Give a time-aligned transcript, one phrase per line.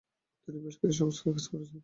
[0.43, 1.79] তিনি বেশ কিছু সংস্কার কাজ করেছেন।